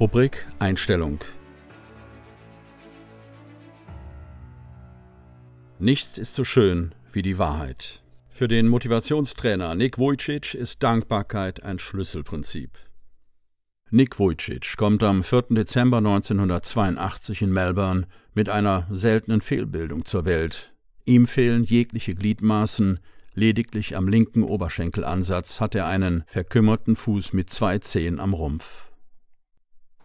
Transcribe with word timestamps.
Rubrik 0.00 0.48
Einstellung. 0.58 1.18
Nichts 5.78 6.16
ist 6.16 6.34
so 6.34 6.42
schön 6.42 6.94
wie 7.12 7.20
die 7.20 7.36
Wahrheit. 7.36 8.02
Für 8.30 8.48
den 8.48 8.68
Motivationstrainer 8.68 9.74
Nick 9.74 9.98
Vujicic 9.98 10.54
ist 10.54 10.82
Dankbarkeit 10.82 11.62
ein 11.64 11.78
Schlüsselprinzip. 11.78 12.78
Nick 13.90 14.18
Vujicic 14.18 14.78
kommt 14.78 15.02
am 15.02 15.22
4. 15.22 15.48
Dezember 15.50 15.98
1982 15.98 17.42
in 17.42 17.52
Melbourne 17.52 18.06
mit 18.32 18.48
einer 18.48 18.86
seltenen 18.90 19.42
Fehlbildung 19.42 20.06
zur 20.06 20.24
Welt. 20.24 20.72
Ihm 21.04 21.26
fehlen 21.26 21.62
jegliche 21.62 22.14
Gliedmaßen, 22.14 23.00
lediglich 23.34 23.98
am 23.98 24.08
linken 24.08 24.44
Oberschenkelansatz 24.44 25.60
hat 25.60 25.74
er 25.74 25.86
einen 25.88 26.24
verkümmerten 26.26 26.96
Fuß 26.96 27.34
mit 27.34 27.50
zwei 27.50 27.80
Zehen 27.80 28.18
am 28.18 28.32
Rumpf. 28.32 28.89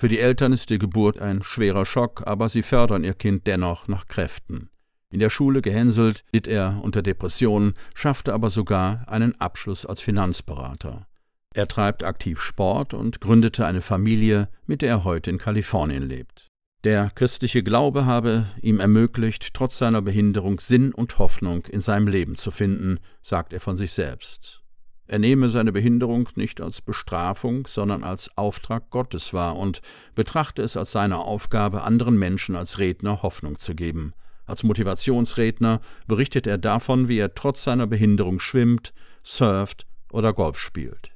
Für 0.00 0.06
die 0.06 0.20
Eltern 0.20 0.52
ist 0.52 0.70
die 0.70 0.78
Geburt 0.78 1.18
ein 1.18 1.42
schwerer 1.42 1.84
Schock, 1.84 2.22
aber 2.24 2.48
sie 2.48 2.62
fördern 2.62 3.02
ihr 3.02 3.14
Kind 3.14 3.48
dennoch 3.48 3.88
nach 3.88 4.06
Kräften. 4.06 4.70
In 5.10 5.18
der 5.18 5.28
Schule 5.28 5.60
gehänselt, 5.60 6.22
litt 6.32 6.46
er 6.46 6.78
unter 6.82 7.02
Depressionen, 7.02 7.74
schaffte 7.96 8.32
aber 8.32 8.48
sogar 8.48 9.08
einen 9.08 9.34
Abschluss 9.40 9.84
als 9.84 10.00
Finanzberater. 10.00 11.08
Er 11.52 11.66
treibt 11.66 12.04
aktiv 12.04 12.40
Sport 12.40 12.94
und 12.94 13.20
gründete 13.20 13.66
eine 13.66 13.80
Familie, 13.80 14.48
mit 14.66 14.82
der 14.82 14.90
er 14.90 15.04
heute 15.04 15.30
in 15.30 15.38
Kalifornien 15.38 16.04
lebt. 16.04 16.46
Der 16.84 17.10
christliche 17.10 17.64
Glaube 17.64 18.06
habe 18.06 18.46
ihm 18.62 18.78
ermöglicht, 18.78 19.52
trotz 19.52 19.78
seiner 19.78 20.00
Behinderung 20.00 20.60
Sinn 20.60 20.94
und 20.94 21.18
Hoffnung 21.18 21.66
in 21.66 21.80
seinem 21.80 22.06
Leben 22.06 22.36
zu 22.36 22.52
finden, 22.52 23.00
sagt 23.20 23.52
er 23.52 23.58
von 23.58 23.76
sich 23.76 23.90
selbst. 23.90 24.62
Er 25.08 25.18
nehme 25.18 25.48
seine 25.48 25.72
Behinderung 25.72 26.28
nicht 26.34 26.60
als 26.60 26.82
Bestrafung, 26.82 27.66
sondern 27.66 28.04
als 28.04 28.30
Auftrag 28.36 28.90
Gottes 28.90 29.32
wahr 29.32 29.56
und 29.56 29.80
betrachte 30.14 30.60
es 30.60 30.76
als 30.76 30.92
seine 30.92 31.18
Aufgabe, 31.18 31.82
anderen 31.82 32.18
Menschen 32.18 32.54
als 32.54 32.78
Redner 32.78 33.22
Hoffnung 33.22 33.56
zu 33.56 33.74
geben. 33.74 34.12
Als 34.44 34.64
Motivationsredner 34.64 35.80
berichtet 36.06 36.46
er 36.46 36.58
davon, 36.58 37.08
wie 37.08 37.18
er 37.18 37.34
trotz 37.34 37.64
seiner 37.64 37.86
Behinderung 37.86 38.38
schwimmt, 38.38 38.92
surft 39.22 39.86
oder 40.12 40.34
Golf 40.34 40.58
spielt. 40.58 41.10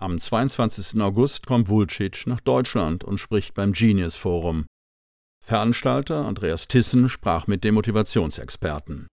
Am 0.00 0.18
22. 0.18 1.00
August 1.00 1.46
kommt 1.46 1.68
Vulcic 1.68 2.26
nach 2.26 2.40
Deutschland 2.40 3.04
und 3.04 3.18
spricht 3.18 3.54
beim 3.54 3.72
Genius 3.72 4.16
Forum. 4.16 4.66
Veranstalter 5.44 6.26
Andreas 6.26 6.66
Tissen 6.66 7.08
sprach 7.08 7.46
mit 7.46 7.62
dem 7.62 7.76
Motivationsexperten. 7.76 9.06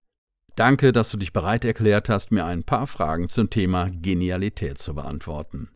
Danke, 0.56 0.92
dass 0.92 1.10
du 1.10 1.18
dich 1.18 1.34
bereit 1.34 1.66
erklärt 1.66 2.10
hast, 2.10 2.32
mir 2.32 2.46
ein 2.46 2.64
paar 2.64 2.86
Fragen 2.86 3.28
zum 3.28 3.50
Thema 3.50 3.90
Genialität 3.90 4.78
zu 4.78 4.94
beantworten. 4.94 5.70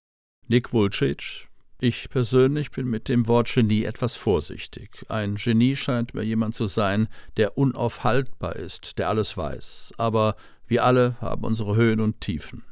Nick 0.47 0.71
Vulcic, 0.71 1.47
ich 1.79 2.09
persönlich 2.09 2.69
bin 2.69 2.87
mit 2.87 3.07
dem 3.09 3.27
Wort 3.27 3.51
Genie 3.51 3.85
etwas 3.85 4.15
vorsichtig. 4.15 5.03
Ein 5.09 5.35
Genie 5.35 5.75
scheint 5.75 6.13
mir 6.13 6.23
jemand 6.23 6.53
zu 6.53 6.67
sein, 6.67 7.07
der 7.37 7.57
unaufhaltbar 7.57 8.55
ist, 8.55 8.99
der 8.99 9.09
alles 9.09 9.35
weiß. 9.35 9.93
Aber 9.97 10.35
wir 10.67 10.83
alle 10.83 11.17
haben 11.21 11.43
unsere 11.43 11.75
Höhen 11.75 11.99
und 11.99 12.21
Tiefen. 12.21 12.63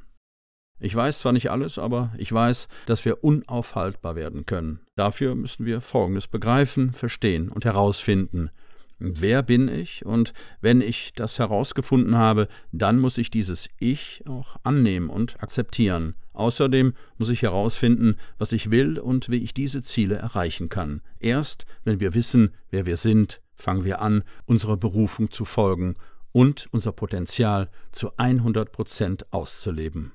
Ich 0.79 0.93
weiß 0.93 1.19
zwar 1.19 1.31
nicht 1.31 1.49
alles, 1.49 1.79
aber 1.79 2.13
ich 2.17 2.31
weiß, 2.31 2.67
dass 2.85 3.05
wir 3.05 3.23
unaufhaltbar 3.23 4.15
werden 4.15 4.45
können. 4.45 4.81
Dafür 4.95 5.33
müssen 5.33 5.65
wir 5.65 5.81
Folgendes 5.81 6.27
begreifen, 6.27 6.93
verstehen 6.93 7.49
und 7.49 7.65
herausfinden. 7.65 8.51
Wer 8.97 9.43
bin 9.43 9.67
ich? 9.67 10.05
Und 10.05 10.33
wenn 10.61 10.81
ich 10.81 11.13
das 11.13 11.37
herausgefunden 11.39 12.15
habe, 12.15 12.47
dann 12.71 12.99
muss 12.99 13.17
ich 13.17 13.29
dieses 13.29 13.69
Ich 13.79 14.23
auch 14.25 14.55
annehmen 14.63 15.09
und 15.09 15.41
akzeptieren. 15.43 16.15
Außerdem 16.33 16.93
muss 17.17 17.29
ich 17.29 17.41
herausfinden, 17.41 18.15
was 18.37 18.51
ich 18.51 18.71
will 18.71 18.99
und 18.99 19.29
wie 19.29 19.37
ich 19.43 19.53
diese 19.53 19.81
Ziele 19.81 20.15
erreichen 20.15 20.69
kann. 20.69 21.01
Erst 21.19 21.65
wenn 21.83 21.99
wir 21.99 22.13
wissen, 22.13 22.53
wer 22.69 22.85
wir 22.85 22.97
sind, 22.97 23.41
fangen 23.53 23.83
wir 23.83 24.01
an, 24.01 24.23
unserer 24.45 24.77
Berufung 24.77 25.31
zu 25.31 25.45
folgen 25.45 25.95
und 26.31 26.67
unser 26.71 26.91
Potenzial 26.91 27.69
zu 27.91 28.11
100 28.17 28.71
Prozent 28.71 29.31
auszuleben. 29.31 30.11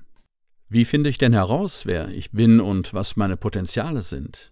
Wie 0.69 0.85
finde 0.85 1.09
ich 1.09 1.17
denn 1.17 1.33
heraus, 1.33 1.85
wer 1.85 2.09
ich 2.09 2.31
bin 2.31 2.59
und 2.59 2.93
was 2.93 3.15
meine 3.15 3.37
Potenziale 3.37 4.03
sind? 4.03 4.51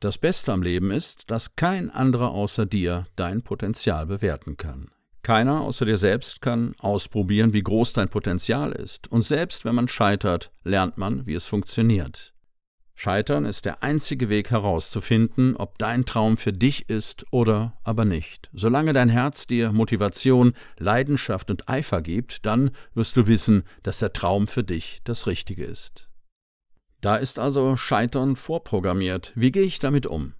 Das 0.00 0.16
Beste 0.16 0.50
am 0.50 0.62
Leben 0.62 0.90
ist, 0.90 1.30
dass 1.30 1.56
kein 1.56 1.90
anderer 1.90 2.30
außer 2.30 2.64
dir 2.64 3.06
dein 3.16 3.42
Potenzial 3.42 4.06
bewerten 4.06 4.56
kann. 4.56 4.90
Keiner 5.22 5.60
außer 5.60 5.84
dir 5.84 5.98
selbst 5.98 6.40
kann 6.40 6.74
ausprobieren, 6.78 7.52
wie 7.52 7.62
groß 7.62 7.92
dein 7.92 8.08
Potenzial 8.08 8.72
ist, 8.72 9.12
und 9.12 9.26
selbst 9.26 9.66
wenn 9.66 9.74
man 9.74 9.88
scheitert, 9.88 10.52
lernt 10.64 10.96
man, 10.96 11.26
wie 11.26 11.34
es 11.34 11.46
funktioniert. 11.46 12.32
Scheitern 12.94 13.44
ist 13.44 13.66
der 13.66 13.82
einzige 13.82 14.30
Weg 14.30 14.50
herauszufinden, 14.50 15.54
ob 15.56 15.76
dein 15.76 16.06
Traum 16.06 16.38
für 16.38 16.54
dich 16.54 16.88
ist 16.88 17.26
oder 17.30 17.78
aber 17.84 18.06
nicht. 18.06 18.48
Solange 18.54 18.94
dein 18.94 19.10
Herz 19.10 19.46
dir 19.46 19.70
Motivation, 19.72 20.54
Leidenschaft 20.78 21.50
und 21.50 21.68
Eifer 21.68 22.00
gibt, 22.00 22.46
dann 22.46 22.70
wirst 22.94 23.18
du 23.18 23.26
wissen, 23.26 23.64
dass 23.82 23.98
der 23.98 24.14
Traum 24.14 24.48
für 24.48 24.64
dich 24.64 25.00
das 25.04 25.26
Richtige 25.26 25.64
ist. 25.64 26.09
Da 27.00 27.16
ist 27.16 27.38
also 27.38 27.76
Scheitern 27.76 28.36
vorprogrammiert. 28.36 29.32
Wie 29.34 29.52
gehe 29.52 29.62
ich 29.62 29.78
damit 29.78 30.06
um? 30.06 30.34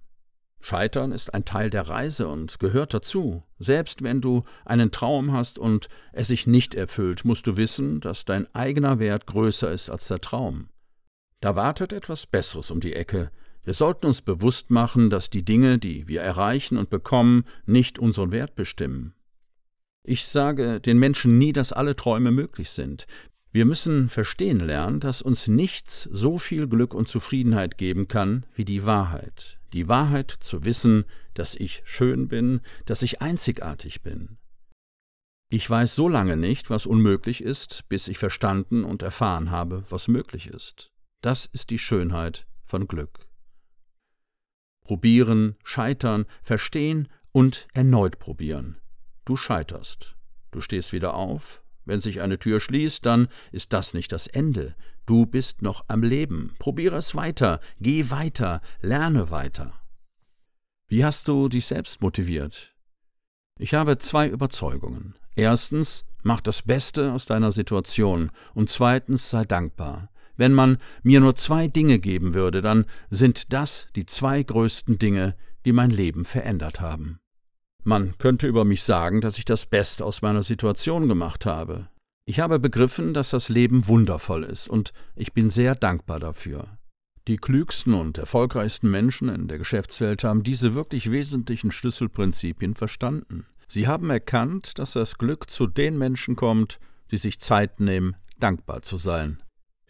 Scheitern 0.59 1.11
ist 1.11 1.33
ein 1.33 1.43
Teil 1.43 1.71
der 1.71 1.89
Reise 1.89 2.27
und 2.27 2.59
gehört 2.59 2.93
dazu. 2.93 3.43
Selbst 3.57 4.03
wenn 4.03 4.21
du 4.21 4.43
einen 4.63 4.91
Traum 4.91 5.33
hast 5.33 5.57
und 5.57 5.87
es 6.13 6.27
sich 6.27 6.45
nicht 6.45 6.75
erfüllt, 6.75 7.25
musst 7.25 7.47
du 7.47 7.57
wissen, 7.57 7.99
dass 7.99 8.25
dein 8.25 8.53
eigener 8.53 8.99
Wert 8.99 9.25
größer 9.25 9.71
ist 9.71 9.89
als 9.89 10.07
der 10.07 10.21
Traum. 10.21 10.69
Da 11.39 11.55
wartet 11.55 11.93
etwas 11.93 12.27
Besseres 12.27 12.69
um 12.69 12.79
die 12.79 12.93
Ecke. 12.93 13.31
Wir 13.63 13.73
sollten 13.73 14.05
uns 14.05 14.21
bewusst 14.21 14.69
machen, 14.69 15.09
dass 15.09 15.31
die 15.31 15.43
Dinge, 15.43 15.79
die 15.79 16.07
wir 16.07 16.21
erreichen 16.21 16.77
und 16.77 16.91
bekommen, 16.91 17.45
nicht 17.65 17.97
unseren 17.97 18.31
Wert 18.31 18.55
bestimmen. 18.55 19.15
Ich 20.03 20.25
sage 20.25 20.79
den 20.79 20.97
Menschen 20.97 21.37
nie, 21.37 21.53
dass 21.53 21.73
alle 21.73 21.95
Träume 21.95 22.31
möglich 22.31 22.71
sind. 22.71 23.05
Wir 23.53 23.65
müssen 23.65 24.07
verstehen 24.07 24.61
lernen, 24.61 25.01
dass 25.01 25.21
uns 25.21 25.47
nichts 25.47 26.03
so 26.11 26.37
viel 26.37 26.67
Glück 26.67 26.93
und 26.93 27.09
Zufriedenheit 27.09 27.77
geben 27.77 28.07
kann 28.07 28.45
wie 28.55 28.63
die 28.63 28.85
Wahrheit. 28.85 29.59
Die 29.73 29.89
Wahrheit 29.89 30.31
zu 30.31 30.63
wissen, 30.63 31.03
dass 31.33 31.55
ich 31.55 31.81
schön 31.83 32.29
bin, 32.29 32.61
dass 32.85 33.01
ich 33.01 33.21
einzigartig 33.21 34.01
bin. 34.01 34.37
Ich 35.49 35.69
weiß 35.69 35.95
so 35.95 36.07
lange 36.07 36.37
nicht, 36.37 36.69
was 36.69 36.85
unmöglich 36.85 37.43
ist, 37.43 37.89
bis 37.89 38.07
ich 38.07 38.17
verstanden 38.17 38.85
und 38.85 39.01
erfahren 39.01 39.51
habe, 39.51 39.83
was 39.89 40.07
möglich 40.07 40.47
ist. 40.47 40.91
Das 41.19 41.45
ist 41.45 41.71
die 41.71 41.79
Schönheit 41.79 42.47
von 42.65 42.87
Glück. 42.87 43.27
Probieren, 44.85 45.57
scheitern, 45.63 46.25
verstehen 46.41 47.09
und 47.33 47.67
erneut 47.73 48.17
probieren. 48.17 48.79
Du 49.25 49.35
scheiterst. 49.35 50.15
Du 50.51 50.61
stehst 50.61 50.93
wieder 50.93 51.15
auf. 51.15 51.60
Wenn 51.85 52.01
sich 52.01 52.21
eine 52.21 52.39
Tür 52.39 52.59
schließt, 52.59 53.05
dann 53.05 53.27
ist 53.51 53.73
das 53.73 53.93
nicht 53.93 54.11
das 54.11 54.27
Ende. 54.27 54.75
Du 55.05 55.25
bist 55.25 55.61
noch 55.61 55.85
am 55.87 56.03
Leben. 56.03 56.53
Probiere 56.59 56.97
es 56.97 57.15
weiter. 57.15 57.59
Geh 57.79 58.09
weiter. 58.09 58.61
Lerne 58.81 59.31
weiter. 59.31 59.73
Wie 60.87 61.05
hast 61.05 61.27
du 61.27 61.47
dich 61.47 61.65
selbst 61.65 62.01
motiviert? 62.01 62.75
Ich 63.57 63.73
habe 63.73 63.97
zwei 63.97 64.27
Überzeugungen. 64.27 65.15
Erstens, 65.35 66.03
mach 66.21 66.41
das 66.41 66.63
Beste 66.63 67.13
aus 67.13 67.25
deiner 67.25 67.51
Situation 67.51 68.31
und 68.53 68.69
zweitens 68.69 69.29
sei 69.29 69.45
dankbar. 69.45 70.09
Wenn 70.35 70.53
man 70.53 70.79
mir 71.03 71.19
nur 71.21 71.35
zwei 71.35 71.67
Dinge 71.67 71.99
geben 71.99 72.33
würde, 72.33 72.61
dann 72.61 72.85
sind 73.09 73.53
das 73.53 73.87
die 73.95 74.05
zwei 74.05 74.43
größten 74.43 74.97
Dinge, 74.97 75.35
die 75.65 75.71
mein 75.71 75.91
Leben 75.91 76.25
verändert 76.25 76.81
haben. 76.81 77.20
Man 77.83 78.15
könnte 78.19 78.47
über 78.47 78.63
mich 78.63 78.83
sagen, 78.83 79.21
dass 79.21 79.39
ich 79.39 79.45
das 79.45 79.65
Beste 79.65 80.05
aus 80.05 80.21
meiner 80.21 80.43
Situation 80.43 81.07
gemacht 81.07 81.47
habe. 81.47 81.87
Ich 82.25 82.39
habe 82.39 82.59
begriffen, 82.59 83.15
dass 83.15 83.31
das 83.31 83.49
Leben 83.49 83.87
wundervoll 83.87 84.43
ist, 84.43 84.69
und 84.69 84.93
ich 85.15 85.33
bin 85.33 85.49
sehr 85.49 85.73
dankbar 85.73 86.19
dafür. 86.19 86.77
Die 87.27 87.37
klügsten 87.37 87.95
und 87.95 88.19
erfolgreichsten 88.19 88.89
Menschen 88.89 89.29
in 89.29 89.47
der 89.47 89.57
Geschäftswelt 89.57 90.23
haben 90.23 90.43
diese 90.43 90.75
wirklich 90.75 91.11
wesentlichen 91.11 91.71
Schlüsselprinzipien 91.71 92.75
verstanden. 92.75 93.45
Sie 93.67 93.87
haben 93.87 94.09
erkannt, 94.09 94.77
dass 94.77 94.93
das 94.93 95.17
Glück 95.17 95.49
zu 95.49 95.65
den 95.65 95.97
Menschen 95.97 96.35
kommt, 96.35 96.79
die 97.09 97.17
sich 97.17 97.39
Zeit 97.39 97.79
nehmen, 97.79 98.15
dankbar 98.39 98.81
zu 98.81 98.97
sein. 98.97 99.41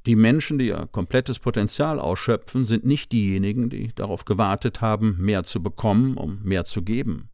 Die 0.06 0.16
Menschen, 0.16 0.60
die 0.60 0.68
ihr 0.68 0.88
komplettes 0.92 1.40
Potenzial 1.40 2.00
ausschöpfen, 2.00 2.64
sind 2.64 2.86
nicht 2.86 3.12
diejenigen, 3.12 3.70
die 3.70 3.94
darauf 3.96 4.26
gewartet 4.26 4.82
haben, 4.82 5.18
mehr 5.20 5.44
zu 5.44 5.62
bekommen, 5.62 6.18
um 6.18 6.42
mehr 6.44 6.66
zu 6.66 6.82
geben. 6.82 7.31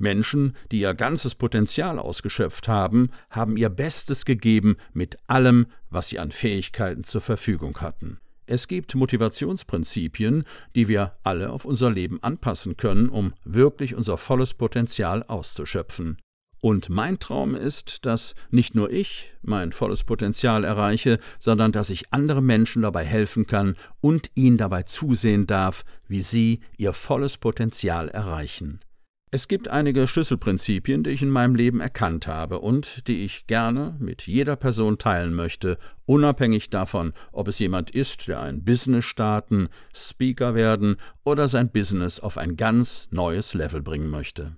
Menschen, 0.00 0.56
die 0.72 0.80
ihr 0.80 0.94
ganzes 0.94 1.34
Potenzial 1.34 1.98
ausgeschöpft 1.98 2.68
haben, 2.68 3.10
haben 3.30 3.56
ihr 3.56 3.68
Bestes 3.68 4.24
gegeben 4.24 4.76
mit 4.92 5.18
allem, 5.26 5.66
was 5.90 6.08
sie 6.08 6.18
an 6.18 6.32
Fähigkeiten 6.32 7.04
zur 7.04 7.20
Verfügung 7.20 7.80
hatten. 7.80 8.18
Es 8.46 8.66
gibt 8.66 8.96
Motivationsprinzipien, 8.96 10.44
die 10.74 10.88
wir 10.88 11.12
alle 11.22 11.50
auf 11.50 11.64
unser 11.64 11.90
Leben 11.90 12.20
anpassen 12.20 12.76
können, 12.76 13.08
um 13.08 13.32
wirklich 13.44 13.94
unser 13.94 14.16
volles 14.16 14.54
Potenzial 14.54 15.22
auszuschöpfen. 15.22 16.16
Und 16.60 16.90
mein 16.90 17.18
Traum 17.18 17.54
ist, 17.54 18.04
dass 18.04 18.34
nicht 18.50 18.74
nur 18.74 18.90
ich 18.90 19.32
mein 19.40 19.72
volles 19.72 20.04
Potenzial 20.04 20.64
erreiche, 20.64 21.18
sondern 21.38 21.72
dass 21.72 21.90
ich 21.90 22.12
andere 22.12 22.42
Menschen 22.42 22.82
dabei 22.82 23.04
helfen 23.04 23.46
kann 23.46 23.76
und 24.00 24.30
ihnen 24.34 24.58
dabei 24.58 24.82
zusehen 24.82 25.46
darf, 25.46 25.84
wie 26.06 26.20
sie 26.20 26.60
ihr 26.76 26.92
volles 26.92 27.38
Potenzial 27.38 28.08
erreichen. 28.08 28.80
Es 29.32 29.46
gibt 29.46 29.68
einige 29.68 30.08
Schlüsselprinzipien, 30.08 31.04
die 31.04 31.10
ich 31.10 31.22
in 31.22 31.30
meinem 31.30 31.54
Leben 31.54 31.80
erkannt 31.80 32.26
habe 32.26 32.58
und 32.58 33.06
die 33.06 33.24
ich 33.24 33.46
gerne 33.46 33.94
mit 34.00 34.26
jeder 34.26 34.56
Person 34.56 34.98
teilen 34.98 35.34
möchte, 35.34 35.78
unabhängig 36.04 36.68
davon, 36.70 37.12
ob 37.30 37.46
es 37.46 37.60
jemand 37.60 37.90
ist, 37.90 38.26
der 38.26 38.40
ein 38.40 38.64
Business 38.64 39.04
starten, 39.04 39.68
Speaker 39.94 40.56
werden 40.56 40.96
oder 41.22 41.46
sein 41.46 41.70
Business 41.70 42.18
auf 42.18 42.38
ein 42.38 42.56
ganz 42.56 43.06
neues 43.12 43.54
Level 43.54 43.82
bringen 43.82 44.10
möchte. 44.10 44.56